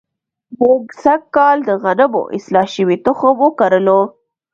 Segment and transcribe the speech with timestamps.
[0.59, 4.01] موږ سږ کال د غنمو اصلاح شوی تخم وکرلو.